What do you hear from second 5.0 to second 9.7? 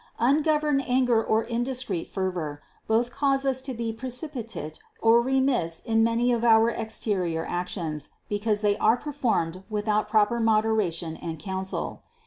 remiss in many of our exterior actions, because they are performed